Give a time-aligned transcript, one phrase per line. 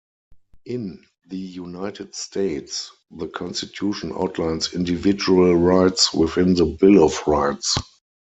[0.65, 7.77] In the United States, the Constitution outlines individual rights within the Bill of Rights.